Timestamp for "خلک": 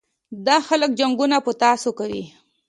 0.67-0.91